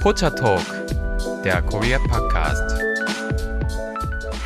[0.00, 0.62] Pocha Talk,
[1.44, 2.82] der Korea Podcast.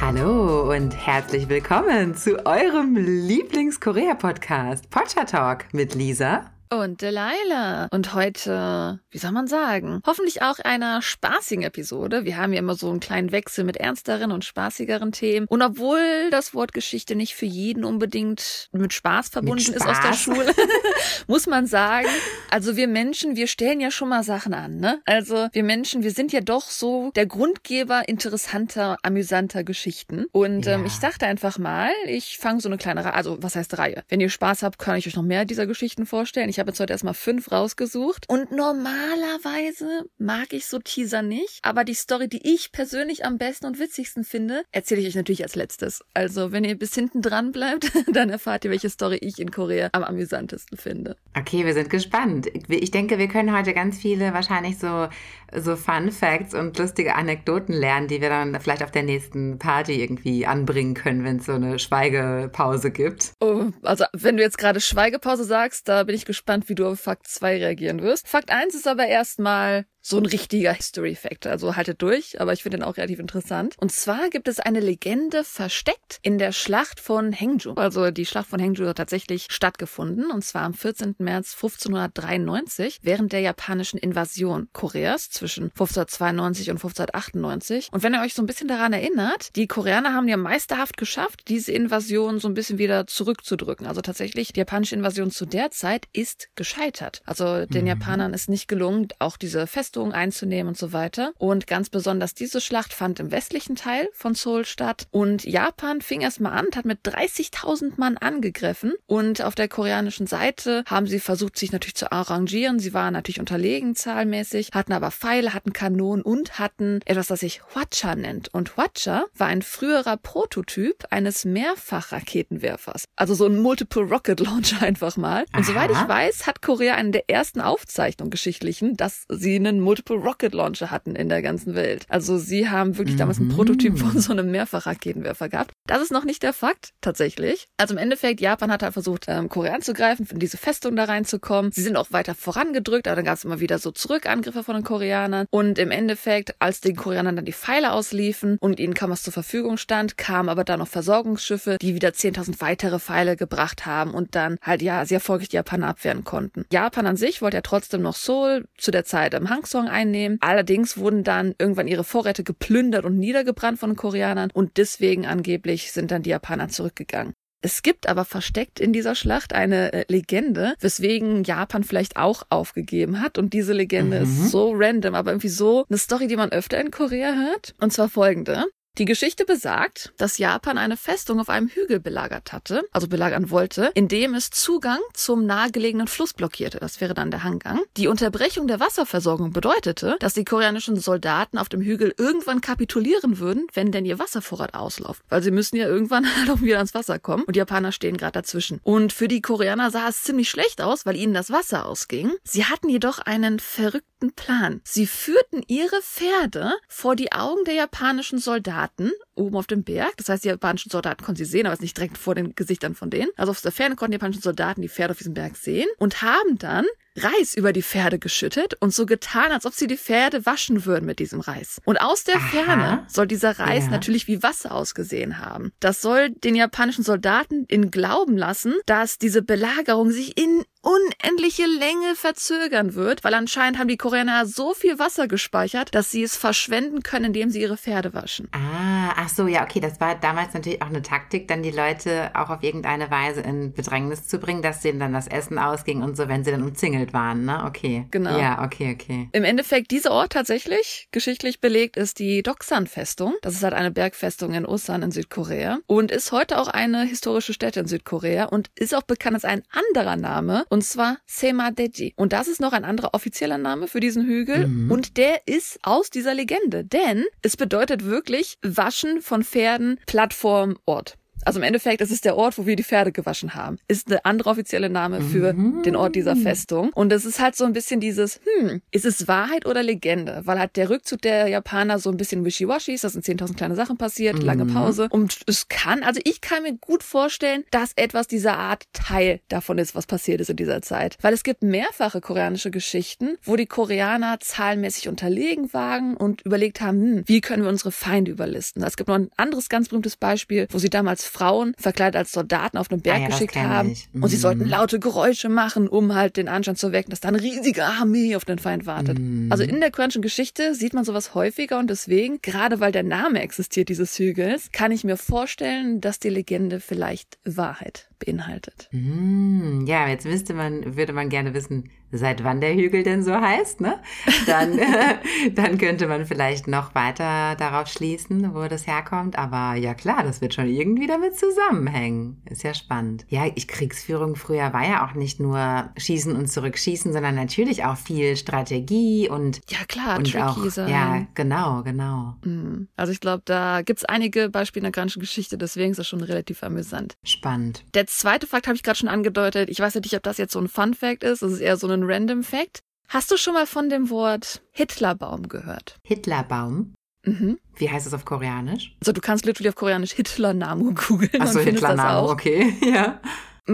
[0.01, 7.89] Hallo und herzlich willkommen zu eurem Lieblings-Korea-Podcast Pocha Talk mit Lisa und Delilah.
[7.91, 12.25] Und heute, wie soll man sagen, hoffentlich auch einer spaßigen Episode.
[12.25, 15.47] Wir haben ja immer so einen kleinen Wechsel mit ernsteren und spaßigeren Themen.
[15.49, 19.87] Und obwohl das Wort Geschichte nicht für jeden unbedingt mit Spaß verbunden mit Spaß.
[19.87, 20.55] ist aus der Schule,
[21.27, 22.09] muss man sagen,
[22.51, 25.01] also wir Menschen, wir stellen ja schon mal Sachen an, ne?
[25.05, 30.27] Also wir Menschen, wir sind ja doch so der Grundgeber interessanter, amüsanter Geschichten.
[30.33, 30.73] Und ja.
[30.73, 34.03] ähm, ich dachte einfach mal, ich fange so eine kleine Reihe, also was heißt Reihe?
[34.09, 36.49] Wenn ihr Spaß habt, kann ich euch noch mehr dieser Geschichten vorstellen.
[36.49, 38.25] Ich habe jetzt heute erstmal fünf rausgesucht.
[38.27, 41.59] Und normalerweise mag ich so Teaser nicht.
[41.61, 45.43] Aber die Story, die ich persönlich am besten und witzigsten finde, erzähle ich euch natürlich
[45.43, 46.03] als letztes.
[46.15, 49.91] Also, wenn ihr bis hinten dran bleibt, dann erfahrt ihr, welche Story ich in Korea
[49.93, 51.17] am amüsantesten finde.
[51.39, 52.47] Okay, wir sind gespannt.
[52.69, 55.09] Ich denke, wir können heute ganz viele wahrscheinlich so,
[55.57, 60.03] so Fun Facts und lustige Anekdoten lernen, die wir dann vielleicht auf der nächsten Party
[60.03, 63.33] irgendwie anbringen können, wenn es so eine Schweigepause gibt.
[63.41, 67.01] Oh, also wenn du jetzt gerade Schweigepause sagst, da bin ich gespannt wie du auf
[67.01, 68.29] Fakt 2 reagieren wirst.
[68.29, 71.47] Fakt 1 ist aber erstmal so ein richtiger History Fact.
[71.47, 73.75] Also haltet durch, aber ich finde den auch relativ interessant.
[73.79, 77.73] Und zwar gibt es eine Legende versteckt in der Schlacht von Hengju.
[77.75, 81.17] Also die Schlacht von Hengju hat tatsächlich stattgefunden und zwar am 14.
[81.19, 87.89] März 1593 während der japanischen Invasion Koreas zwischen 1592 und 1598.
[87.91, 91.49] Und wenn ihr euch so ein bisschen daran erinnert, die Koreaner haben ja meisterhaft geschafft,
[91.49, 93.87] diese Invasion so ein bisschen wieder zurückzudrücken.
[93.87, 97.23] Also tatsächlich, die japanische Invasion zu der Zeit ist gescheitert.
[97.25, 97.89] Also den mhm.
[97.89, 101.33] Japanern ist nicht gelungen, auch diese Fest Festung einzunehmen und so weiter.
[101.39, 105.07] Und ganz besonders diese Schlacht fand im westlichen Teil von Seoul statt.
[105.13, 108.95] Und Japan fing erstmal an und hat mit 30.000 Mann angegriffen.
[109.07, 112.81] Und auf der koreanischen Seite haben sie versucht, sich natürlich zu arrangieren.
[112.81, 117.61] Sie waren natürlich unterlegen zahlmäßig, hatten aber Pfeile, hatten Kanonen und hatten etwas, das sich
[117.63, 118.53] Hwacha nennt.
[118.53, 123.05] Und Hwacha war ein früherer Prototyp eines Mehrfachraketenwerfers.
[123.15, 125.43] Also so ein Multiple Rocket Launcher einfach mal.
[125.53, 125.63] Und Aha.
[125.63, 130.55] soweit ich weiß, hat Korea eine der ersten Aufzeichnungen geschichtlichen, dass sie einen Multiple Rocket
[130.55, 132.07] Launcher hatten in der ganzen Welt.
[132.09, 135.73] Also sie haben wirklich damals einen Prototyp von so einem Mehrfachraketenwerfer gehabt.
[135.87, 137.69] Das ist noch nicht der Fakt, tatsächlich.
[137.77, 141.73] Also im Endeffekt, Japan hat halt versucht, ähm, Korea anzugreifen, in diese Festung da reinzukommen.
[141.73, 144.85] Sie sind auch weiter vorangedrückt, aber dann gab es immer wieder so Zurückangriffe von den
[144.85, 145.47] Koreanern.
[145.51, 149.33] Und im Endeffekt, als den Koreanern dann die Pfeile ausliefen und ihnen kaum was zur
[149.33, 154.35] Verfügung stand, kamen aber dann noch Versorgungsschiffe, die wieder 10.000 weitere Pfeile gebracht haben und
[154.35, 156.65] dann halt ja sehr erfolgreich die Japaner abwehren konnten.
[156.73, 160.39] Japan an sich wollte ja trotzdem noch Seoul zu der Zeit im Hang Song einnehmen.
[160.41, 165.91] Allerdings wurden dann irgendwann ihre Vorräte geplündert und niedergebrannt von den Koreanern und deswegen angeblich
[165.91, 167.35] sind dann die Japaner zurückgegangen.
[167.61, 173.21] Es gibt aber versteckt in dieser Schlacht eine äh, Legende, weswegen Japan vielleicht auch aufgegeben
[173.23, 173.39] hat.
[173.39, 174.23] Und diese Legende mhm.
[174.23, 177.75] ist so random, aber irgendwie so eine Story, die man öfter in Korea hört.
[177.81, 178.67] Und zwar folgende.
[178.97, 183.91] Die Geschichte besagt, dass Japan eine Festung auf einem Hügel belagert hatte, also belagern wollte,
[183.95, 186.79] indem es Zugang zum nahegelegenen Fluss blockierte.
[186.79, 187.81] Das wäre dann der Hanggang.
[187.97, 193.67] Die Unterbrechung der Wasserversorgung bedeutete, dass die koreanischen Soldaten auf dem Hügel irgendwann kapitulieren würden,
[193.73, 195.23] wenn denn ihr Wasservorrat ausläuft.
[195.29, 198.17] Weil sie müssen ja irgendwann halt auch wieder ans Wasser kommen und die Japaner stehen
[198.17, 198.79] gerade dazwischen.
[198.85, 202.31] Und für die Koreaner sah es ziemlich schlecht aus, weil ihnen das Wasser ausging.
[202.45, 204.81] Sie hatten jedoch einen verrückten Plan.
[204.85, 210.17] Sie führten ihre Pferde vor die Augen der japanischen Soldaten Soldaten oben auf dem Berg.
[210.17, 212.95] Das heißt, die japanischen Soldaten konnten sie sehen, aber es nicht direkt vor den Gesichtern
[212.95, 213.31] von denen.
[213.37, 216.23] Also aus der Ferne konnten die japanischen Soldaten die Pferde auf diesem Berg sehen und
[216.23, 216.87] haben dann
[217.17, 221.07] Reis über die Pferde geschüttet und so getan, als ob sie die Pferde waschen würden
[221.07, 221.81] mit diesem Reis.
[221.85, 222.49] Und aus der Aha.
[222.49, 223.91] Ferne soll dieser Reis ja.
[223.91, 225.73] natürlich wie Wasser ausgesehen haben.
[225.79, 232.15] Das soll den japanischen Soldaten in Glauben lassen, dass diese Belagerung sich in unendliche Länge
[232.15, 237.03] verzögern wird, weil anscheinend haben die Koreaner so viel Wasser gespeichert, dass sie es verschwenden
[237.03, 238.49] können, indem sie ihre Pferde waschen.
[238.53, 242.31] Ah, ach so, ja, okay, das war damals natürlich auch eine Taktik, dann die Leute
[242.35, 246.17] auch auf irgendeine Weise in Bedrängnis zu bringen, dass denen dann das Essen ausging und
[246.17, 247.65] so, wenn sie dann umzingelt waren, ne?
[247.67, 248.07] Okay.
[248.11, 248.39] Genau.
[248.39, 249.29] Ja, okay, okay.
[249.33, 253.35] Im Endeffekt, dieser Ort tatsächlich, geschichtlich belegt, ist die Doksan-Festung.
[253.43, 257.55] Das ist halt eine Bergfestung in Ulsan in Südkorea und ist heute auch eine historische
[257.55, 262.13] Stätte in Südkorea und ist auch bekannt als ein anderer Name und zwar Semadeji.
[262.17, 264.67] Und das ist noch ein anderer offizieller Name für diesen Hügel.
[264.67, 264.91] Mhm.
[264.91, 266.85] Und der ist aus dieser Legende.
[266.85, 271.17] Denn es bedeutet wirklich Waschen von Pferden, Plattform, Ort.
[271.45, 273.79] Also im Endeffekt, es ist der Ort, wo wir die Pferde gewaschen haben.
[273.89, 275.83] Ist eine andere offizielle Name für mhm.
[275.83, 276.91] den Ort dieser Festung.
[276.95, 280.43] Und es ist halt so ein bisschen dieses, hm, ist es Wahrheit oder Legende?
[280.45, 283.77] Weil halt der Rückzug der Japaner so ein bisschen wishy-washy ist, da sind 10.000 kleine
[283.77, 284.43] Sachen passiert, mhm.
[284.43, 285.09] lange Pause.
[285.11, 289.79] Und es kann, also ich kann mir gut vorstellen, dass etwas dieser Art Teil davon
[289.79, 291.17] ist, was passiert ist in dieser Zeit.
[291.21, 297.01] Weil es gibt mehrfache koreanische Geschichten, wo die Koreaner zahlenmäßig unterlegen waren und überlegt haben,
[297.01, 298.83] hm, wie können wir unsere Feinde überlisten?
[298.83, 302.79] Es gibt noch ein anderes ganz berühmtes Beispiel, wo sie damals Frauen verkleidet als Soldaten
[302.79, 304.23] auf einen Berg ah ja, geschickt haben mhm.
[304.23, 307.43] und sie sollten laute Geräusche machen, um halt den Anschein zu wecken, dass da eine
[307.43, 309.19] riesige Armee auf den Feind wartet.
[309.19, 309.49] Mhm.
[309.51, 313.43] Also in der koreanischen Geschichte sieht man sowas häufiger und deswegen, gerade weil der Name
[313.43, 318.89] existiert dieses Hügels, kann ich mir vorstellen, dass die Legende vielleicht Wahrheit beinhaltet.
[318.93, 323.35] Mm, ja, jetzt müsste man, würde man gerne wissen, seit wann der Hügel denn so
[323.35, 324.01] heißt, ne?
[324.47, 324.79] Dann,
[325.55, 329.39] dann könnte man vielleicht noch weiter darauf schließen, wo das herkommt.
[329.39, 332.43] Aber ja klar, das wird schon irgendwie damit zusammenhängen.
[332.49, 333.27] Ist ja spannend.
[333.29, 337.97] Ja, ich Kriegsführung früher war ja auch nicht nur Schießen und Zurückschießen, sondern natürlich auch
[337.97, 340.89] viel Strategie und ja klar, und auch, sein.
[340.89, 342.37] Ja, genau, genau.
[342.45, 342.89] Mhm.
[342.97, 346.23] Also ich glaube, da gibt's einige Beispiele in der ganzen Geschichte, deswegen ist das schon
[346.23, 347.15] relativ amüsant.
[347.25, 347.85] Spannend.
[347.95, 349.69] Der zweite Fakt habe ich gerade schon angedeutet.
[349.71, 351.43] Ich weiß nicht, ob das jetzt so ein Fun Fact ist.
[351.43, 352.81] Das ist eher so Random Fact.
[353.09, 355.97] Hast du schon mal von dem Wort Hitlerbaum gehört?
[356.05, 356.95] Hitlerbaum?
[357.27, 357.59] Mhm.
[357.77, 358.95] Wie heißt es auf Koreanisch?
[359.01, 361.41] Also du kannst literally auf Koreanisch Hitlernamu googeln.
[361.41, 363.21] Achso, Hitlernamu, okay, ja.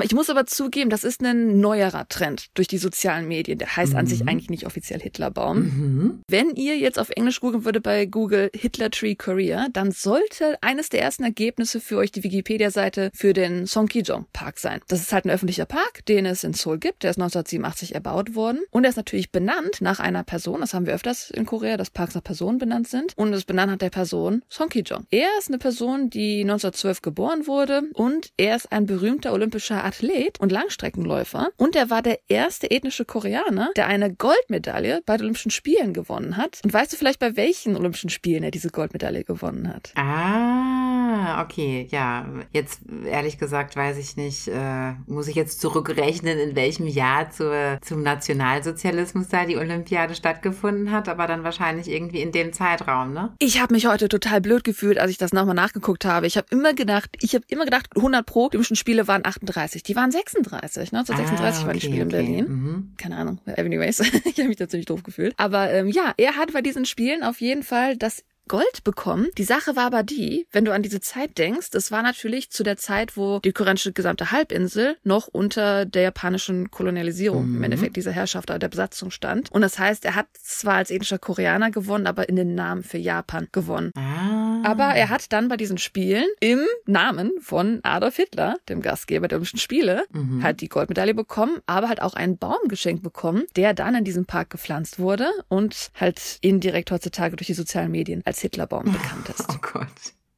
[0.03, 3.59] Ich muss aber zugeben, das ist ein neuerer Trend durch die sozialen Medien.
[3.59, 3.99] Der heißt mhm.
[3.99, 4.29] an sich mhm.
[4.29, 5.59] eigentlich nicht offiziell Hitlerbaum.
[5.59, 6.21] Mhm.
[6.29, 10.91] Wenn ihr jetzt auf Englisch googeln würde bei Google Hitler Tree Korea, dann sollte eines
[10.91, 14.81] der ersten Ergebnisse für euch die Wikipedia-Seite für den Songkijong Park sein.
[14.87, 17.03] Das ist halt ein öffentlicher Park, den es in Seoul gibt.
[17.03, 18.61] Der ist 1987 erbaut worden.
[18.71, 20.61] Und er ist natürlich benannt nach einer Person.
[20.61, 23.15] Das haben wir öfters in Korea, dass Parks nach Personen benannt sind.
[23.17, 25.07] Und es benannt hat der Person Songkijong.
[25.11, 30.41] Er ist eine Person, die 1912 geboren wurde und er ist ein berühmter olympischer Athlet
[30.41, 35.51] und Langstreckenläufer und er war der erste ethnische Koreaner, der eine Goldmedaille bei den Olympischen
[35.51, 36.61] Spielen gewonnen hat.
[36.65, 39.93] Und weißt du vielleicht, bei welchen Olympischen Spielen er diese Goldmedaille gewonnen hat?
[39.97, 41.00] Ah,
[41.43, 42.27] okay, ja.
[42.53, 47.79] Jetzt ehrlich gesagt weiß ich nicht, äh, muss ich jetzt zurückrechnen, in welchem Jahr zur,
[47.83, 53.35] zum Nationalsozialismus da die Olympiade stattgefunden hat, aber dann wahrscheinlich irgendwie in dem Zeitraum, ne?
[53.39, 56.27] Ich habe mich heute total blöd gefühlt, als ich das nochmal nachgeguckt habe.
[56.27, 59.51] Ich habe immer gedacht, ich habe immer gedacht, 100 Pro, die Olympischen Spiele waren 38.
[59.51, 59.83] 36.
[59.83, 60.93] Die waren 36.
[60.93, 62.03] 1936 ah, okay, waren die Spiele okay.
[62.03, 62.49] in Berlin.
[62.49, 62.93] Mhm.
[62.97, 63.41] Keine Ahnung.
[63.57, 65.35] Anyways, ich habe mich da ziemlich doof gefühlt.
[65.37, 69.29] Aber ähm, ja, er hat bei diesen Spielen auf jeden Fall das Gold bekommen.
[69.39, 72.65] Die Sache war aber die, wenn du an diese Zeit denkst, es war natürlich zu
[72.65, 77.57] der Zeit, wo die koreanische gesamte Halbinsel noch unter der japanischen Kolonialisierung, mhm.
[77.59, 79.53] im Endeffekt dieser Herrschaft der Besatzung stand.
[79.53, 82.99] Und das heißt, er hat zwar als ethnischer Koreaner gewonnen, aber in den Namen für
[82.99, 83.93] Japan gewonnen.
[83.95, 84.63] Ah.
[84.65, 89.37] Aber er hat dann bei diesen Spielen im Namen von Adolf Hitler, dem Gastgeber der
[89.37, 90.43] Olympischen Spiele, mhm.
[90.43, 94.27] halt die Goldmedaille bekommen, aber halt auch einen Baum geschenkt bekommen, der dann in diesem
[94.27, 99.47] Park gepflanzt wurde und halt indirekt heutzutage durch die sozialen Medien als Hitlerbaum bekannt ist.
[99.49, 99.89] Oh Gott.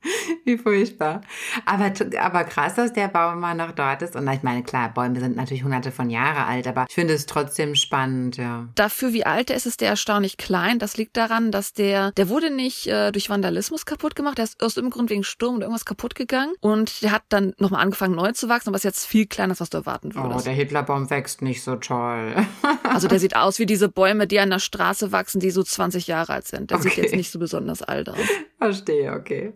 [0.45, 1.21] Wie furchtbar.
[1.65, 4.17] Aber, aber krass, dass der Baum immer noch dort ist.
[4.17, 7.27] Und ich meine, klar, Bäume sind natürlich hunderte von Jahre alt, aber ich finde es
[7.27, 8.69] trotzdem spannend, ja.
[8.75, 10.79] Dafür, wie alt er ist, ist der erstaunlich klein.
[10.79, 14.39] Das liegt daran, dass der, der wurde nicht äh, durch Vandalismus kaputt gemacht.
[14.39, 16.53] Der ist aus irgendeinem Grund wegen Sturm oder irgendwas kaputt gegangen.
[16.61, 19.61] Und der hat dann nochmal angefangen, neu zu wachsen, aber ist jetzt viel kleiner, als
[19.61, 20.41] was du erwarten würdest.
[20.41, 22.35] Oh, der Hitlerbaum wächst nicht so toll.
[22.83, 26.07] also der sieht aus wie diese Bäume, die an der Straße wachsen, die so 20
[26.07, 26.71] Jahre alt sind.
[26.71, 26.89] Der okay.
[26.89, 28.19] sieht jetzt nicht so besonders alt aus.
[28.59, 29.53] Verstehe, okay.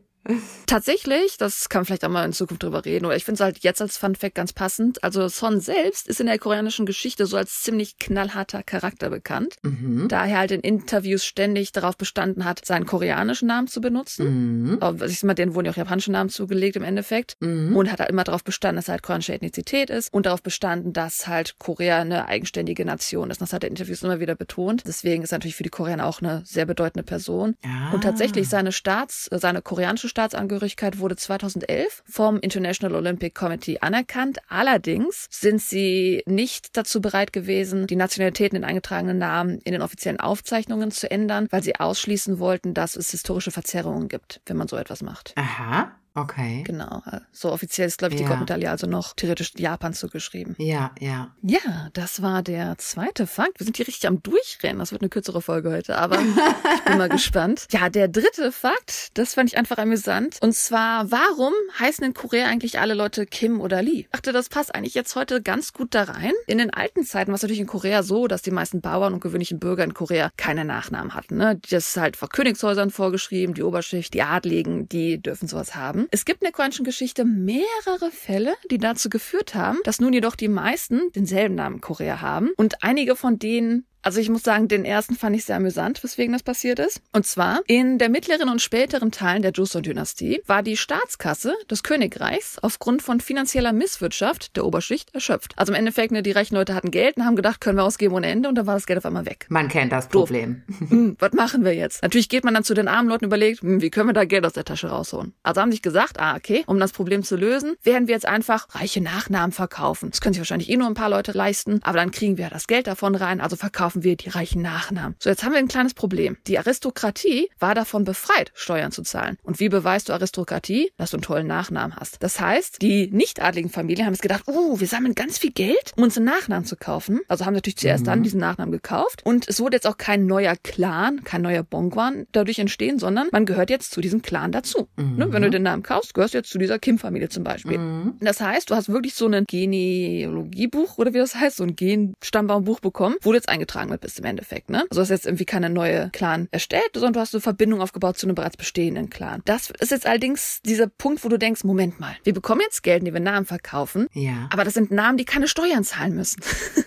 [0.67, 3.40] Tatsächlich, das kann man vielleicht auch mal in Zukunft drüber reden, oder ich finde es
[3.40, 5.02] halt jetzt als Fun Fact ganz passend.
[5.05, 10.08] Also Son selbst ist in der koreanischen Geschichte so als ziemlich knallharter Charakter bekannt, mhm.
[10.08, 14.66] da er halt in Interviews ständig darauf bestanden hat, seinen koreanischen Namen zu benutzen.
[14.73, 14.78] Mhm.
[14.80, 17.35] Aber ich sag mal, denen wurden ja auch japanische Namen zugelegt im Endeffekt.
[17.40, 17.76] Mhm.
[17.76, 20.92] Und hat halt immer darauf bestanden, dass er halt koreanische Ethnizität ist und darauf bestanden,
[20.92, 23.40] dass halt Korea eine eigenständige Nation ist.
[23.40, 24.83] Das hat er in Interviews immer wieder betont.
[24.87, 27.56] Deswegen ist er natürlich für die Koreaner auch eine sehr bedeutende Person.
[27.64, 27.92] Ah.
[27.92, 34.38] Und tatsächlich seine Staats, seine koreanische Staatsangehörigkeit wurde 2011 vom International Olympic Committee anerkannt.
[34.49, 40.18] Allerdings sind sie nicht dazu bereit gewesen, die Nationalitäten in eingetragenen Namen in den offiziellen
[40.18, 44.76] Aufzeichnungen zu ändern, weil sie ausschließen wollten, dass es historische Verzerrungen gibt, wenn man so
[44.76, 45.35] etwas macht.
[45.37, 45.92] Aha.
[46.16, 46.62] Okay.
[46.66, 47.02] Genau.
[47.30, 48.25] So offiziell ist, glaube ich, ja.
[48.25, 50.54] die Goldmedaille also noch theoretisch Japan zugeschrieben.
[50.58, 51.30] Ja, ja.
[51.42, 53.61] Ja, das war der zweite Fakt.
[53.61, 54.78] Wir sind hier richtig am Durchrennen.
[54.78, 57.66] Das wird eine kürzere Folge heute, aber ich bin mal gespannt.
[57.70, 60.38] Ja, der dritte Fakt, das fand ich einfach amüsant.
[60.40, 64.00] Und zwar, warum heißen in Korea eigentlich alle Leute Kim oder Lee?
[64.00, 66.32] Ich dachte, das passt eigentlich jetzt heute ganz gut da rein.
[66.46, 69.20] In den alten Zeiten war es natürlich in Korea so, dass die meisten Bauern und
[69.20, 71.37] gewöhnlichen Bürger in Korea keine Nachnamen hatten.
[71.37, 71.61] Ne?
[71.70, 76.05] Das ist halt vor Königshäusern vorgeschrieben, die Oberschicht, die Adligen, die dürfen sowas haben.
[76.10, 80.36] Es gibt in der koreanischen Geschichte mehrere Fälle, die dazu geführt haben, dass nun jedoch
[80.36, 84.84] die meisten denselben Namen Korea haben und einige von denen also ich muss sagen, den
[84.84, 87.00] ersten fand ich sehr amüsant, weswegen das passiert ist.
[87.12, 92.56] Und zwar in der mittleren und späteren Teilen der Joseon-Dynastie war die Staatskasse des Königreichs
[92.62, 95.54] aufgrund von finanzieller Misswirtschaft der Oberschicht erschöpft.
[95.56, 98.14] Also im Endeffekt, ne, die reichen Leute hatten Geld und haben gedacht, können wir ausgeben
[98.14, 99.46] ohne Ende und dann war das Geld auf einmal weg.
[99.48, 100.62] Man kennt das Problem.
[100.86, 102.02] Hm, was machen wir jetzt?
[102.02, 104.25] Natürlich geht man dann zu den armen Leuten und überlegt, hm, wie können wir da
[104.25, 105.32] Geld aus der Tasche rausholen?
[105.42, 108.68] Also haben sich gesagt, ah, okay, um das Problem zu lösen, werden wir jetzt einfach
[108.70, 110.10] reiche Nachnamen verkaufen.
[110.10, 112.68] Das können sich wahrscheinlich eh nur ein paar Leute leisten, aber dann kriegen wir das
[112.68, 115.16] Geld davon rein, also verkaufen kaufen wir die reichen Nachnamen.
[115.18, 116.36] So, jetzt haben wir ein kleines Problem.
[116.46, 119.38] Die Aristokratie war davon befreit, Steuern zu zahlen.
[119.42, 120.90] Und wie beweist du Aristokratie?
[120.98, 122.22] Dass du einen tollen Nachnamen hast.
[122.22, 126.02] Das heißt, die nichtadligen Familien haben jetzt gedacht, oh, wir sammeln ganz viel Geld, um
[126.02, 127.20] uns einen Nachnamen zu kaufen.
[127.28, 128.06] Also haben natürlich zuerst mhm.
[128.06, 129.22] dann diesen Nachnamen gekauft.
[129.24, 133.46] Und es wurde jetzt auch kein neuer Clan, kein neuer Bongwan dadurch entstehen, sondern man
[133.46, 134.88] gehört jetzt zu diesem Clan dazu.
[134.96, 135.16] Mhm.
[135.16, 135.32] Ne?
[135.32, 137.78] Wenn du den Namen kaufst, gehörst du jetzt zu dieser Kim-Familie zum Beispiel.
[137.78, 138.16] Mhm.
[138.20, 142.80] Das heißt, du hast wirklich so ein Genealogiebuch oder wie das heißt, so ein Gen-Stammbaumbuch
[142.80, 144.71] bekommen, wo du jetzt eingetragen eingetragen bist im Endeffekt.
[144.71, 144.81] Ne?
[144.90, 148.19] Also du hast jetzt irgendwie keine neue Clan erstellt, sondern du hast eine Verbindung aufgebaut
[148.19, 149.43] zu einem bereits bestehenden Clan.
[149.45, 153.07] Das ist jetzt allerdings dieser Punkt, wo du denkst, Moment mal, wir bekommen jetzt Geld,
[153.07, 154.49] die wir Namen verkaufen, ja.
[154.50, 156.40] aber das sind Namen, die keine Steuern zahlen müssen.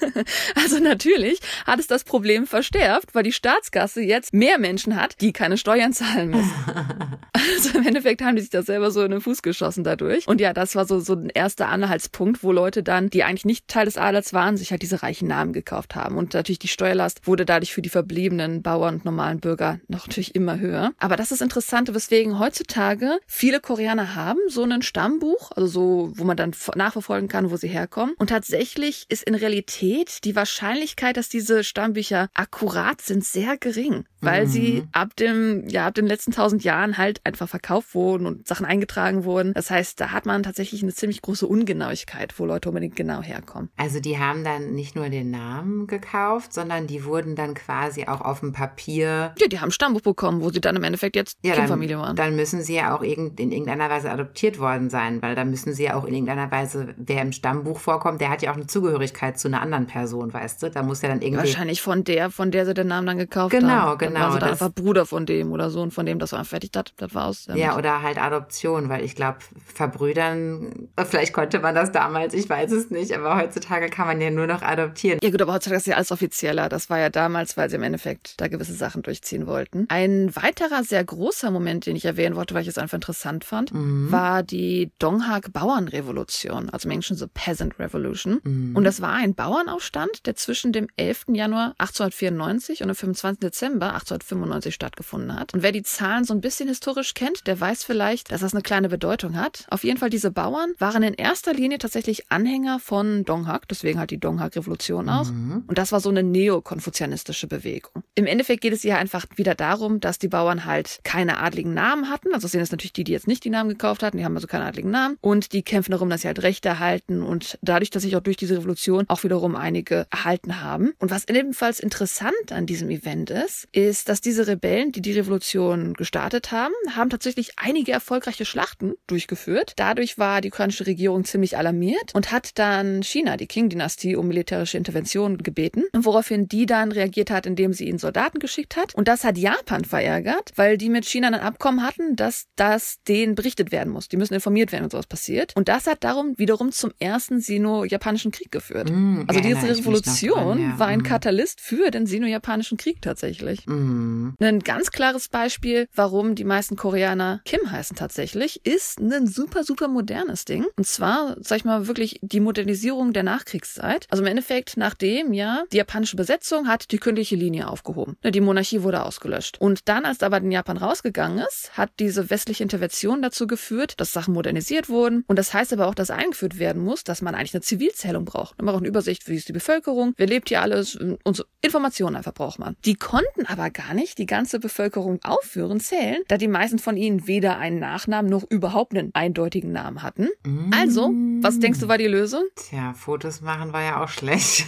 [0.56, 5.34] also natürlich hat es das Problem verstärkt, weil die Staatskasse jetzt mehr Menschen hat, die
[5.34, 6.52] keine Steuern zahlen müssen.
[7.34, 10.28] also im Endeffekt haben die sich das selber so in den Fuß geschossen dadurch.
[10.28, 13.68] Und ja, das war so, so ein erster Anhaltspunkt, wo Leute dann, die eigentlich nicht
[13.68, 16.18] Teil des Adels waren, sich halt diese reichen Namen gekauft haben.
[16.18, 20.34] Und natürlich die Steuerlast wurde dadurch für die verbliebenen Bauern und normalen Bürger noch natürlich
[20.34, 20.94] immer höher.
[20.98, 26.24] Aber das ist interessant, weswegen heutzutage viele Koreaner haben so ein Stammbuch, also so, wo
[26.24, 28.16] man dann nachverfolgen kann, wo sie herkommen.
[28.18, 34.46] Und tatsächlich ist in Realität die Wahrscheinlichkeit, dass diese Stammbücher akkurat sind, sehr gering, weil
[34.46, 34.50] mhm.
[34.50, 38.66] sie ab dem, ja, ab den letzten tausend Jahren halt einfach verkauft wurden und Sachen
[38.66, 39.54] eingetragen wurden.
[39.54, 43.70] Das heißt, da hat man tatsächlich eine ziemlich große Ungenauigkeit, wo Leute unbedingt genau herkommen.
[43.76, 48.22] Also die haben dann nicht nur den Namen gekauft, sondern die wurden dann quasi auch
[48.22, 49.34] auf dem Papier.
[49.38, 52.06] Ja, die haben ein Stammbuch bekommen, wo sie dann im Endeffekt jetzt ja, Kindfamilie dann,
[52.06, 52.16] waren.
[52.16, 55.84] Dann müssen sie ja auch in irgendeiner Weise adoptiert worden sein, weil dann müssen sie
[55.84, 59.40] ja auch in irgendeiner Weise, wer im Stammbuch vorkommt, der hat ja auch eine Zugehörigkeit
[59.40, 60.70] zu einer anderen Person, weißt du?
[60.70, 61.40] Da muss ja dann irgendwie.
[61.40, 63.98] Wahrscheinlich von der, von der sie den Namen dann gekauft genau, haben.
[63.98, 64.26] Genau, genau.
[64.28, 67.14] Also dann einfach Bruder von dem oder Sohn von dem, das war fertig, das, das
[67.14, 67.46] war's.
[67.46, 67.62] Damit.
[67.62, 69.38] Ja, oder halt Adoption, weil ich glaube,
[69.74, 74.30] verbrüdern, vielleicht konnte man das damals, ich weiß es nicht, aber heutzutage kann man ja
[74.30, 75.20] nur noch adoptieren.
[75.24, 76.12] Ja gut, aber heutzutage ist ja alles
[76.60, 76.70] offizieller.
[76.70, 79.86] Das war ja damals, weil sie im Endeffekt da gewisse Sachen durchziehen wollten.
[79.90, 83.74] Ein weiterer sehr großer Moment, den ich erwähnen wollte, weil ich es einfach interessant fand,
[83.74, 84.12] mhm.
[84.12, 88.40] war die Donghak Bauernrevolution, also im Englischen so Peasant Revolution.
[88.44, 88.76] Mhm.
[88.76, 91.26] Und das war ein Bauernaufstand, der zwischen dem 11.
[91.34, 93.40] Januar 1894 und dem 25.
[93.40, 95.54] Dezember 1895 stattgefunden hat.
[95.54, 98.62] Und wer die Zahlen so ein bisschen historisch kennt, der weiß vielleicht, dass das eine
[98.62, 99.66] kleine Bedeutung hat.
[99.70, 104.12] Auf jeden Fall, diese Bauern waren in erster Linie tatsächlich Anhänger von Donghak, deswegen halt
[104.12, 105.30] die Donghak-Revolution auch.
[105.30, 105.64] Mhm.
[105.68, 108.04] Und das war so eine neokonfuzianistische Bewegung.
[108.16, 112.10] Im Endeffekt geht es hier einfach wieder darum, dass die Bauern halt keine adligen Namen
[112.10, 112.34] hatten.
[112.34, 114.48] Also sind es natürlich die, die jetzt nicht die Namen gekauft hatten, die haben also
[114.48, 115.18] keine adligen Namen.
[115.22, 118.38] Und die kämpfen darum, dass sie halt Rechte erhalten und dadurch, dass sich auch durch
[118.38, 120.94] diese Revolution auch wiederum einige erhalten haben.
[121.00, 125.94] Und was ebenfalls interessant an diesem Event ist, ist, dass diese Rebellen, die die Revolution
[125.94, 129.74] gestartet haben, haben tatsächlich einige erfolgreiche Schlachten durchgeführt.
[129.76, 134.78] Dadurch war die koreanische Regierung ziemlich alarmiert und hat dann China, die Qing-Dynastie, um militärische
[134.78, 138.96] Intervention gebeten, woraufhin die dann reagiert hat, indem sie ihnen Soldaten geschickt hat.
[138.96, 143.36] Und das hat Japan verärgert, weil die mit China ein Abkommen hatten, dass das denen
[143.36, 144.08] berichtet werden muss.
[144.08, 145.56] Die müssen informiert werden, wenn sowas passiert.
[145.56, 148.90] Und das hat darum wiederum zum ersten Sino-Japanischen Krieg geführt.
[148.90, 150.80] Mm, also diese Revolution dran, ja.
[150.80, 151.04] war ein mm.
[151.04, 153.66] Katalyst für den Sino-Japanischen Krieg tatsächlich.
[153.68, 154.30] Mm.
[154.40, 159.88] Ein ganz klares Beispiel, warum die meisten Koreaner Kim heißen tatsächlich, ist ein super, super
[159.88, 160.66] modernes Ding.
[160.78, 164.08] Und zwar, sag ich mal, wirklich die Modernisierung der Nachkriegszeit.
[164.10, 168.16] Also im Endeffekt, nachdem ja die japanische Besetzung hat die königliche Linie aufgehoben.
[168.24, 169.60] Ne, die Monarchie wurde ausgelöscht.
[169.60, 174.12] Und dann, als aber in Japan rausgegangen ist, hat diese westliche Intervention dazu geführt, dass
[174.12, 175.24] Sachen modernisiert wurden.
[175.26, 178.56] Und das heißt aber auch, dass eingeführt werden muss, dass man eigentlich eine Zivilzählung braucht.
[178.60, 182.16] Man braucht eine Übersicht, wie ist die Bevölkerung, wer lebt hier alles und so Informationen
[182.16, 182.76] einfach braucht man.
[182.86, 187.28] Die konnten aber gar nicht die ganze Bevölkerung aufführen, zählen, da die meisten von ihnen
[187.28, 190.30] weder einen Nachnamen noch überhaupt einen eindeutigen Namen hatten.
[190.46, 190.72] Mm.
[190.74, 192.44] Also, was denkst du war die Lösung?
[192.56, 194.66] Tja, Fotos machen war ja auch schlecht.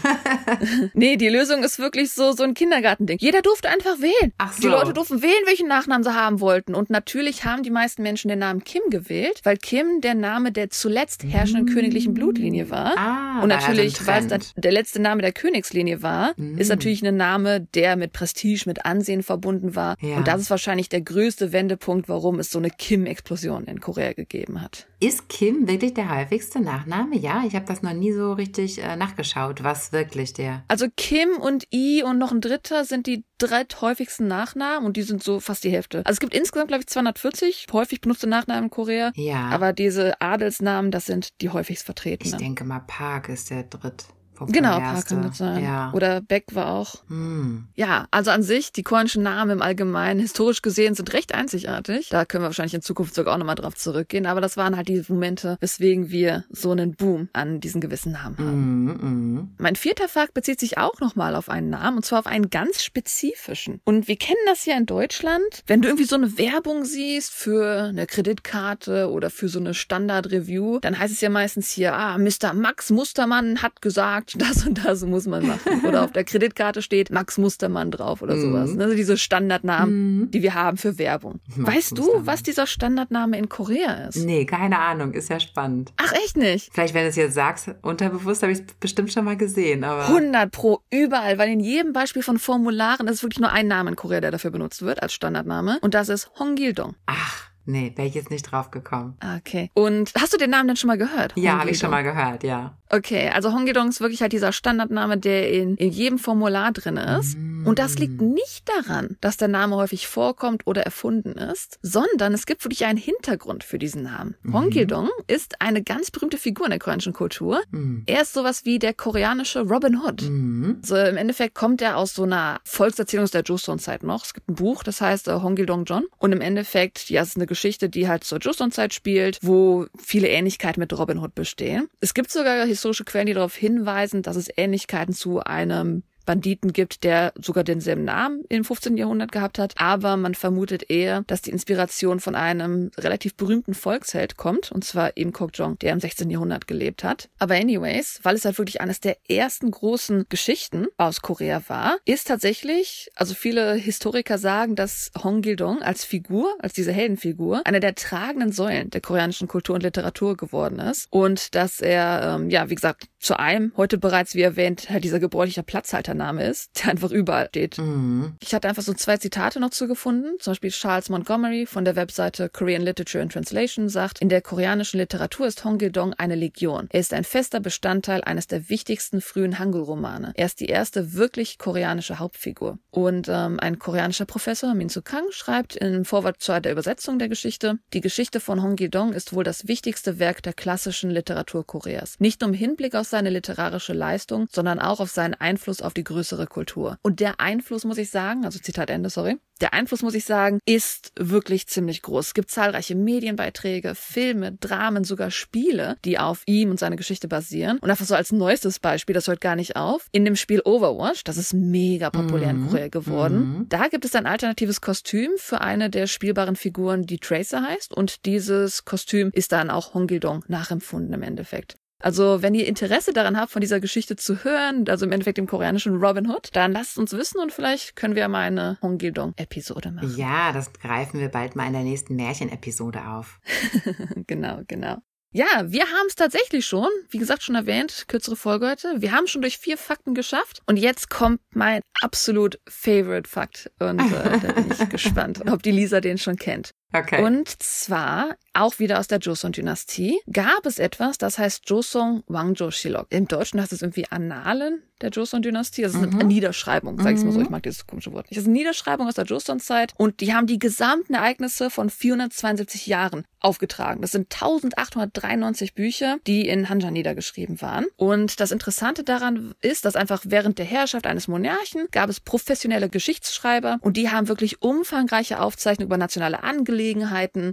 [0.94, 3.18] nee, die Lösung ist wirklich so, so ein Kindergartending.
[3.20, 4.34] Jeder durfte einfach wählen.
[4.38, 4.62] Ach so.
[4.62, 6.76] Die Leute durften wählen, welchen Nachnamen sie haben wollten.
[6.76, 10.70] Und natürlich haben die meisten Menschen den Namen Kim gewählt, weil Kim der Name der
[10.70, 11.76] zuletzt herrschenden mm.
[11.76, 12.98] königlichen Blutlinie war.
[12.98, 16.58] Ah, und natürlich, weil es der letzte Name der Königslinie war, mm.
[16.58, 19.98] ist natürlich ein Name, der mit Prestige, mit Ansehen verbunden war.
[20.02, 20.18] Ja.
[20.18, 24.14] Und das ist wahrscheinlich der größte Wendepunkt Wendepunkt, warum es so eine Kim-Explosion in Korea
[24.14, 24.88] gegeben hat.
[25.00, 27.18] Ist Kim wirklich der häufigste Nachname?
[27.18, 29.64] Ja, ich habe das noch nie so richtig äh, nachgeschaut.
[29.64, 30.64] Was wirklich der?
[30.68, 35.02] Also Kim und I und noch ein dritter sind die drei häufigsten Nachnamen und die
[35.02, 36.00] sind so fast die Hälfte.
[36.06, 39.12] Also es gibt insgesamt, glaube ich, 240 häufig benutzte Nachnamen in Korea.
[39.16, 39.50] Ja.
[39.50, 42.40] Aber diese Adelsnamen, das sind die häufigst ich vertretenen.
[42.40, 44.06] denke mal, Park ist der dritt.
[44.48, 45.64] Genau, Park Park kann das sein.
[45.64, 45.92] Ja.
[45.94, 46.96] Oder Beck war auch.
[47.08, 47.68] Hm.
[47.76, 52.10] Ja, also an sich, die koreanischen Namen im Allgemeinen, historisch gesehen, sind recht einzigartig.
[52.10, 54.26] Da können wir wahrscheinlich in Zukunft sogar auch nochmal drauf zurückgehen.
[54.26, 58.38] Aber das waren halt die Momente, weswegen wir so einen Boom an diesen gewissen Namen
[58.38, 58.84] haben.
[58.84, 59.50] Mhm, mhm.
[59.58, 62.84] Mein vierter Fakt bezieht sich auch nochmal auf einen Namen, und zwar auf einen ganz
[62.84, 63.82] spezifischen.
[63.84, 65.64] Und wir kennen das ja in Deutschland.
[65.68, 70.80] Wenn du irgendwie so eine Werbung siehst für eine Kreditkarte oder für so eine Standard-Review,
[70.80, 72.54] dann heißt es ja meistens hier, ah, Mr.
[72.54, 75.86] Max Mustermann hat gesagt, das und das muss man machen.
[75.86, 78.78] Oder auf der Kreditkarte steht Max Mustermann drauf oder sowas.
[78.78, 81.40] Also diese Standardnamen, die wir haben für Werbung.
[81.56, 82.28] Max weißt du, Mustermann.
[82.28, 84.18] was dieser Standardname in Korea ist?
[84.18, 85.14] Nee, keine Ahnung.
[85.14, 85.94] Ist ja spannend.
[85.98, 86.70] Ach, echt nicht?
[86.74, 90.08] Vielleicht, wenn du es jetzt sagst, unterbewusst habe ich es bestimmt schon mal gesehen, aber.
[90.08, 93.96] 100 pro überall, weil in jedem Beispiel von Formularen ist wirklich nur ein Name in
[93.96, 96.96] Korea, der dafür benutzt wird als Standardname und das ist Hongildong.
[97.06, 99.18] Ach, nee, wäre ich jetzt nicht drauf gekommen.
[99.38, 99.70] Okay.
[99.74, 101.34] Und hast du den Namen denn schon mal gehört?
[101.36, 102.78] Ja, habe ich schon mal gehört, ja.
[102.90, 107.38] Okay, also Hongildong ist wirklich halt dieser Standardname, der in, in jedem Formular drin ist.
[107.64, 112.46] Und das liegt nicht daran, dass der Name häufig vorkommt oder erfunden ist, sondern es
[112.46, 114.36] gibt wirklich einen Hintergrund für diesen Namen.
[114.52, 117.62] Hongildong ist eine ganz berühmte Figur in der koreanischen Kultur.
[117.72, 118.04] Mhm.
[118.08, 120.24] Er ist sowas wie der koreanische Robin Hood.
[120.24, 120.80] Mhm.
[120.82, 124.26] Also im Endeffekt kommt er aus so einer Volkserzählung aus der Joseon-Zeit noch.
[124.26, 126.06] Es gibt ein Buch, das heißt äh, Hongildong John.
[126.18, 130.30] Und im Endeffekt, ja, es ist eine Geschichte, die halt zur Joseon-Zeit spielt, wo viele
[130.30, 131.88] Ähnlichkeiten mit Robin Hood bestehen.
[132.00, 137.04] Es gibt sogar historische Quellen, die darauf hinweisen, dass es Ähnlichkeiten zu einem Banditen gibt,
[137.04, 138.98] der sogar denselben Namen im 15.
[138.98, 139.74] Jahrhundert gehabt hat.
[139.78, 145.18] Aber man vermutet eher, dass die Inspiration von einem relativ berühmten Volksheld kommt, und zwar
[145.18, 146.30] Im Kokjong, der im 16.
[146.30, 147.30] Jahrhundert gelebt hat.
[147.40, 152.28] Aber anyways, weil es halt wirklich eines der ersten großen Geschichten aus Korea war, ist
[152.28, 158.52] tatsächlich, also viele Historiker sagen, dass Hongildong als Figur, als diese Heldenfigur, eine der tragenden
[158.52, 161.08] Säulen der koreanischen Kultur und Literatur geworden ist.
[161.10, 165.20] Und dass er, ähm, ja, wie gesagt, zu einem, heute bereits, wie erwähnt, halt dieser
[165.20, 165.64] gebräuchliche
[166.12, 167.78] Platzhaltername ist, der einfach überall steht.
[167.78, 168.36] Mhm.
[168.40, 170.38] Ich hatte einfach so zwei Zitate noch zugefunden.
[170.40, 175.00] Zum Beispiel Charles Montgomery von der Webseite Korean Literature and Translation sagt, in der koreanischen
[175.00, 176.88] Literatur ist Hongildong eine Legion.
[176.92, 180.34] Er ist ein fester Bestandteil eines der wichtigsten frühen Hangul-Romane.
[180.36, 182.80] Er ist die erste wirklich koreanische Hauptfigur.
[182.90, 187.30] Und ähm, ein koreanischer Professor, Min Soo Kang, schreibt im Vorwort zu der Übersetzung der
[187.30, 192.20] Geschichte, die Geschichte von Hongildong ist wohl das wichtigste Werk der klassischen Literatur Koreas.
[192.20, 196.01] Nicht nur im Hinblick auf seine literarische Leistung, sondern auch auf seinen Einfluss auf die
[196.04, 196.98] größere Kultur.
[197.02, 200.60] Und der Einfluss, muss ich sagen, also Zitat Ende, sorry, der Einfluss, muss ich sagen,
[200.66, 202.28] ist wirklich ziemlich groß.
[202.28, 207.78] Es gibt zahlreiche Medienbeiträge, Filme, Dramen, sogar Spiele, die auf ihm und seine Geschichte basieren.
[207.78, 211.24] Und einfach so als neuestes Beispiel, das hört gar nicht auf, in dem Spiel Overwatch,
[211.24, 212.68] das ist mega populär in Mhm.
[212.70, 213.70] Korea geworden, Mhm.
[213.70, 217.94] da gibt es ein alternatives Kostüm für eine der spielbaren Figuren, die Tracer heißt.
[217.94, 221.76] Und dieses Kostüm ist dann auch Hongildong nachempfunden im Endeffekt.
[222.02, 225.48] Also, wenn ihr Interesse daran habt, von dieser Geschichte zu hören, also im Endeffekt dem
[225.48, 230.16] koreanischen Robin Hood, dann lasst uns wissen und vielleicht können wir mal eine Hongildong-Episode machen.
[230.18, 233.40] Ja, das greifen wir bald mal in der nächsten Märchenepisode auf.
[234.28, 234.98] genau, genau.
[235.34, 236.90] Ja, wir haben es tatsächlich schon.
[237.10, 238.96] Wie gesagt, schon erwähnt, kürzere Folge heute.
[238.98, 240.62] Wir haben schon durch vier Fakten geschafft.
[240.66, 243.72] Und jetzt kommt mein absolut favorite Fakt.
[243.80, 246.72] Und äh, da bin ich gespannt, ob die Lisa den schon kennt.
[246.94, 247.24] Okay.
[247.24, 253.08] Und zwar, auch wieder aus der Joseon-Dynastie, gab es etwas, das heißt Joseon Wangjo-Shilok.
[253.10, 255.82] Im Deutschen heißt es irgendwie Annalen der Joseon-Dynastie.
[255.82, 257.42] Das ist eine Niederschreibung, sag ich mal so.
[257.42, 258.38] Ich mag dieses komische Wort nicht.
[258.38, 262.88] Das ist eine Niederschreibung aus der Joseon-Zeit und die haben die gesamten Ereignisse von 472
[262.88, 264.02] Jahren aufgetragen.
[264.02, 267.88] Das sind 1893 Bücher, die in Hanja niedergeschrieben waren.
[267.96, 272.90] Und das Interessante daran ist, dass einfach während der Herrschaft eines Monarchen gab es professionelle
[272.90, 276.81] Geschichtsschreiber und die haben wirklich umfangreiche Aufzeichnungen über nationale Angelegenheiten,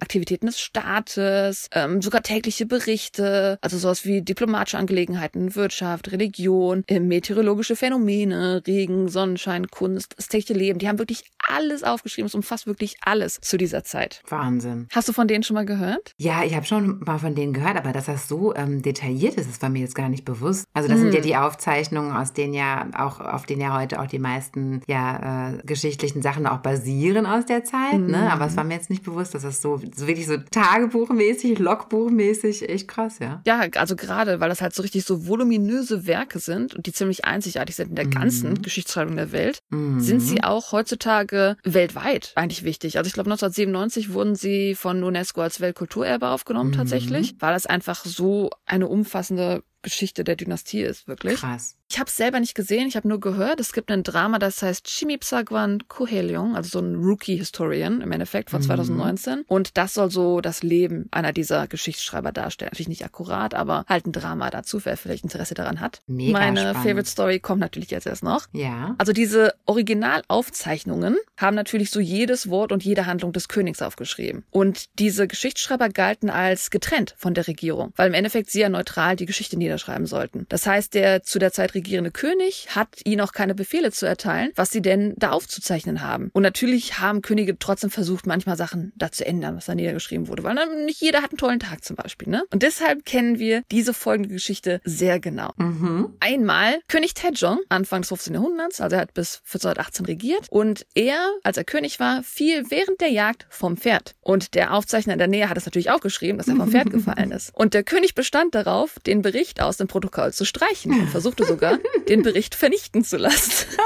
[0.00, 7.00] Aktivitäten des Staates, ähm, sogar tägliche Berichte, also sowas wie diplomatische Angelegenheiten, Wirtschaft, Religion, äh,
[7.00, 10.78] meteorologische Phänomene, Regen, Sonnenschein, Kunst, das tägliche Leben.
[10.78, 12.26] Die haben wirklich alles aufgeschrieben.
[12.26, 14.22] Es umfasst wirklich alles zu dieser Zeit.
[14.28, 14.86] Wahnsinn.
[14.92, 16.12] Hast du von denen schon mal gehört?
[16.18, 19.48] Ja, ich habe schon mal von denen gehört, aber dass das so ähm, detailliert ist,
[19.48, 20.66] das war mir jetzt gar nicht bewusst.
[20.74, 21.14] Also das sind Mhm.
[21.14, 25.50] ja die Aufzeichnungen, aus denen ja auch, auf denen ja heute auch die meisten ja
[25.52, 27.98] äh, geschichtlichen Sachen auch basieren aus der Zeit.
[27.98, 28.10] Mhm.
[28.10, 28.32] Ne?
[28.32, 31.58] Aber es war mir jetzt nicht bewusst, dass das so, so wirklich so Tage Tagebuchmäßig,
[31.58, 33.42] Logbuchmäßig, echt krass, ja.
[33.46, 37.24] Ja, also gerade, weil das halt so richtig so voluminöse Werke sind und die ziemlich
[37.24, 38.62] einzigartig sind in der ganzen Mhm.
[38.62, 40.00] Geschichtsschreibung der Welt, Mhm.
[40.00, 42.98] sind sie auch heutzutage weltweit eigentlich wichtig.
[42.98, 46.74] Also ich glaube 1997 wurden sie von UNESCO als Weltkulturerbe aufgenommen Mhm.
[46.76, 51.36] tatsächlich, weil das einfach so eine umfassende Geschichte der Dynastie ist, wirklich.
[51.40, 51.76] Krass.
[51.90, 54.60] Ich habe es selber nicht gesehen, ich habe nur gehört, es gibt ein Drama, das
[54.62, 58.66] heißt Chimipsagwan Koheliong, also so ein Rookie-Historian im Endeffekt von Mhm.
[58.66, 59.44] 2019.
[59.48, 62.68] Und das soll so das Leben einer dieser Geschichtsschreiber darstellen.
[62.72, 66.02] Natürlich nicht akkurat, aber halt ein Drama dazu, wer vielleicht Interesse daran hat.
[66.06, 66.76] Mega Meine spannend.
[66.88, 68.46] Favorite Story kommt natürlich jetzt erst noch.
[68.52, 68.94] Ja.
[68.98, 74.44] Also diese Originalaufzeichnungen haben natürlich so jedes Wort und jede Handlung des Königs aufgeschrieben.
[74.50, 79.16] Und diese Geschichtsschreiber galten als getrennt von der Regierung, weil im Endeffekt sie ja neutral
[79.16, 80.44] die Geschichte niederschreiben sollten.
[80.50, 84.50] Das heißt, der zu der Zeit regierende König hat ihnen auch keine Befehle zu erteilen,
[84.54, 86.30] was sie denn da aufzuzeichnen haben.
[86.32, 90.42] Und natürlich haben Könige trotzdem versucht, manchmal Sachen da zu ändern, was da niedergeschrieben wurde,
[90.42, 92.28] weil dann nicht jeder hat einen tollen Tag zum Beispiel.
[92.28, 92.44] Ne?
[92.50, 95.52] Und deshalb kennen wir diese folgende Geschichte sehr genau.
[95.56, 96.16] Mhm.
[96.20, 98.34] Einmal König Taejong, Anfang des 15.
[98.34, 100.46] Jahrhunderts, also er hat bis 1418 regiert.
[100.50, 104.14] Und er, als er König war, fiel während der Jagd vom Pferd.
[104.20, 106.90] Und der Aufzeichner in der Nähe hat es natürlich auch geschrieben, dass er vom Pferd
[106.98, 107.54] gefallen ist.
[107.54, 111.67] Und der König bestand darauf, den Bericht aus dem Protokoll zu streichen und versuchte sogar,
[112.08, 113.66] den Bericht vernichten zu lassen.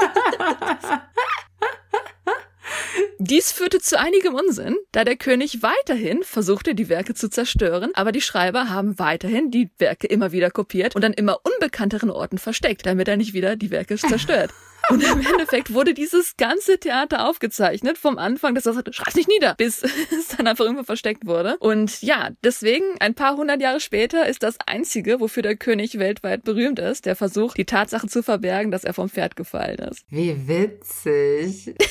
[3.19, 8.11] Dies führte zu einigem Unsinn, da der König weiterhin versuchte, die Werke zu zerstören, aber
[8.11, 12.85] die Schreiber haben weiterhin die Werke immer wieder kopiert und an immer unbekannteren Orten versteckt,
[12.85, 14.51] damit er nicht wieder die Werke zerstört.
[14.89, 19.29] Und im Endeffekt wurde dieses ganze Theater aufgezeichnet, vom Anfang, dass er sagte, schreib's nicht
[19.29, 21.57] nieder, bis es dann einfach irgendwo versteckt wurde.
[21.59, 26.43] Und ja, deswegen, ein paar hundert Jahre später, ist das einzige, wofür der König weltweit
[26.43, 30.05] berühmt ist, der Versuch, die Tatsache zu verbergen, dass er vom Pferd gefallen ist.
[30.09, 31.75] Wie witzig.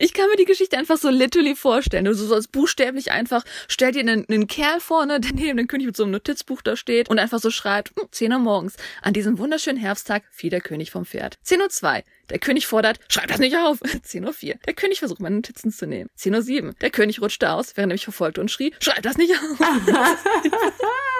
[0.00, 2.04] Ich kann mir die Geschichte einfach so literally vorstellen.
[2.04, 5.96] Du sollst buchstäblich einfach, stell dir einen, einen Kerl vorne, der neben dem König mit
[5.96, 9.38] so einem Notizbuch da steht und einfach so schreibt, hm, 10 Uhr morgens, an diesem
[9.38, 11.38] wunderschönen Herbsttag fiel der König vom Pferd.
[11.42, 11.87] 10 Uhr 2,
[12.30, 13.78] der König fordert, schreib das nicht auf.
[14.02, 16.10] 10 Uhr 4, der König versucht meine Notizen zu nehmen.
[16.16, 19.16] 10 Uhr 7, der König rutschte aus, während er mich verfolgte und schrie, schreib das
[19.16, 19.58] nicht auf.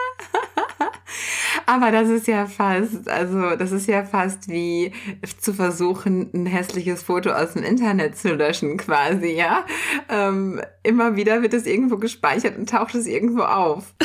[1.69, 4.91] Aber das ist ja fast, also das ist ja fast wie
[5.39, 9.67] zu versuchen, ein hässliches Foto aus dem Internet zu löschen, quasi, ja.
[10.09, 13.95] Ähm, immer wieder wird es irgendwo gespeichert und taucht es irgendwo auf.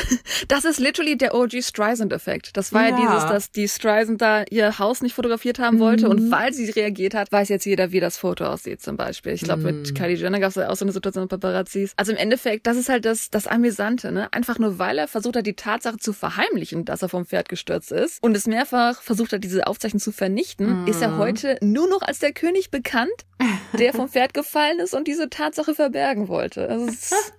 [0.49, 2.58] Das ist literally der OG Streisand-Effekt.
[2.58, 2.89] Das war ja.
[2.89, 2.97] Ja.
[2.97, 7.13] dieses, dass die Streisand da ihr Haus nicht fotografiert haben wollte und weil sie reagiert
[7.13, 9.34] hat, weiß jetzt jeder, wie das Foto aussieht zum Beispiel.
[9.34, 11.93] Ich glaube, mit Kylie Jenner gab es ja auch so eine Situation mit Paparazzis.
[11.95, 14.32] Also im Endeffekt, das ist halt das, das Amüsante, ne?
[14.34, 17.92] Einfach nur, weil er versucht hat, die Tatsache zu verheimlichen, dass er vom Pferd gestürzt
[17.92, 22.02] ist und es mehrfach versucht hat, diese Aufzeichnung zu vernichten, ist er heute nur noch
[22.02, 23.12] als der König bekannt,
[23.78, 26.68] der vom Pferd gefallen ist und diese Tatsache verbergen wollte.
[26.68, 27.34] Also es ist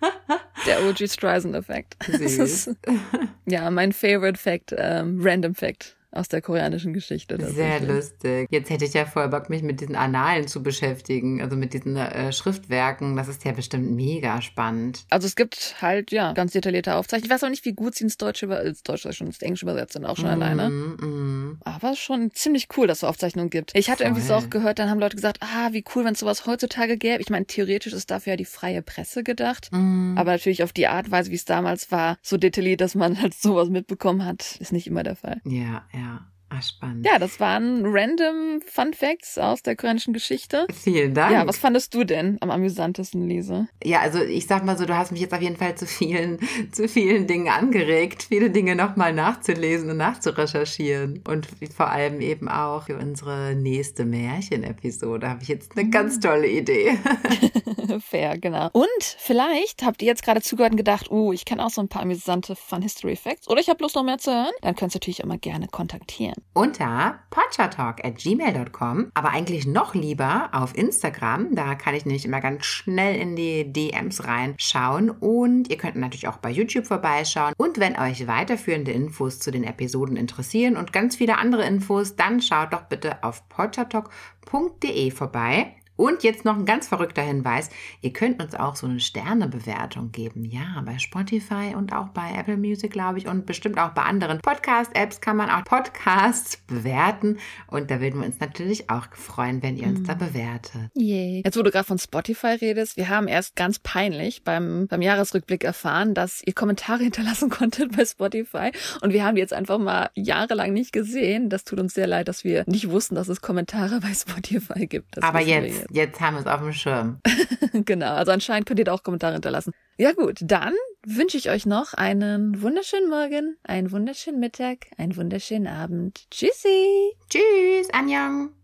[0.66, 1.96] der OG Streisand-Effekt.
[2.06, 2.70] Das
[3.46, 7.38] Ja, mein Favorite Fact, ähm, Random Fact aus der koreanischen Geschichte.
[7.52, 8.48] Sehr lustig.
[8.50, 11.96] Jetzt hätte ich ja voll Bock, mich mit diesen Annalen zu beschäftigen, also mit diesen
[11.96, 13.16] äh, Schriftwerken.
[13.16, 15.04] Das ist ja bestimmt mega spannend.
[15.10, 17.26] Also es gibt halt, ja, ganz detaillierte Aufzeichnungen.
[17.26, 19.64] Ich weiß auch nicht, wie gut sie ins Deutsche, über, ins Deutsche schon ins Englische
[19.64, 20.70] übersetzt sind, auch schon alleine.
[20.70, 21.58] Mm, mm.
[21.64, 23.72] Aber schon ziemlich cool, dass es so Aufzeichnungen gibt.
[23.74, 24.44] Ich hatte irgendwie so Voll.
[24.44, 27.20] auch gehört, dann haben Leute gesagt, ah, wie cool, wenn es sowas heutzutage gäbe.
[27.20, 29.68] Ich meine, theoretisch ist dafür ja die freie Presse gedacht.
[29.72, 30.16] Mm.
[30.16, 33.20] Aber natürlich auf die Art und Weise, wie es damals war, so detailliert, dass man
[33.20, 35.40] halt sowas mitbekommen hat, ist nicht immer der Fall.
[35.44, 36.03] Ja, ja.
[36.04, 36.33] Yeah.
[36.54, 37.04] Ah, spannend.
[37.04, 40.66] Ja, das waren random Fun Facts aus der koreanischen Geschichte.
[40.72, 41.32] Vielen Dank.
[41.32, 43.66] Ja, was fandest du denn am amüsantesten, Lise?
[43.82, 46.38] Ja, also ich sag mal so, du hast mich jetzt auf jeden Fall zu vielen,
[46.72, 51.24] zu vielen Dingen angeregt, viele Dinge nochmal nachzulesen und nachzurecherchieren.
[51.26, 56.46] Und vor allem eben auch für unsere nächste Märchenepisode habe ich jetzt eine ganz tolle
[56.46, 56.98] Idee.
[58.00, 58.70] Fair, genau.
[58.72, 58.88] Und
[59.18, 62.02] vielleicht habt ihr jetzt gerade zugehört und gedacht, uh, ich kenne auch so ein paar
[62.02, 64.52] amüsante Fun History Facts oder ich habe Lust noch mehr zu hören.
[64.62, 66.43] Dann könnt ihr natürlich immer gerne kontaktieren.
[66.52, 71.54] Unter potchatalk at gmail.com, aber eigentlich noch lieber auf Instagram.
[71.54, 75.10] Da kann ich nämlich immer ganz schnell in die DMs reinschauen.
[75.10, 77.54] Und ihr könnt natürlich auch bei YouTube vorbeischauen.
[77.56, 82.40] Und wenn euch weiterführende Infos zu den Episoden interessieren und ganz viele andere Infos, dann
[82.40, 85.74] schaut doch bitte auf potchatalk.de vorbei.
[85.96, 87.70] Und jetzt noch ein ganz verrückter Hinweis.
[88.00, 90.44] Ihr könnt uns auch so eine Sternebewertung geben.
[90.44, 93.28] Ja, bei Spotify und auch bei Apple Music, glaube ich.
[93.28, 97.38] Und bestimmt auch bei anderen Podcast-Apps kann man auch Podcasts bewerten.
[97.68, 100.90] Und da würden wir uns natürlich auch freuen, wenn ihr uns da bewertet.
[100.94, 101.42] Yay.
[101.44, 105.62] Jetzt, wo du gerade von Spotify redest, wir haben erst ganz peinlich beim, beim Jahresrückblick
[105.62, 108.72] erfahren, dass ihr Kommentare hinterlassen konntet bei Spotify.
[109.00, 111.50] Und wir haben die jetzt einfach mal jahrelang nicht gesehen.
[111.50, 115.16] Das tut uns sehr leid, dass wir nicht wussten, dass es Kommentare bei Spotify gibt.
[115.16, 117.20] Das Aber wir Jetzt, haben wir es auf dem Schirm.
[117.72, 119.72] genau, also anscheinend könnt ihr da auch Kommentare hinterlassen.
[119.98, 125.66] Ja gut, dann wünsche ich euch noch einen wunderschönen Morgen, einen wunderschönen Mittag, einen wunderschönen
[125.66, 126.26] Abend.
[126.30, 127.12] Tschüssi.
[127.28, 128.54] Tschüss, Anjang.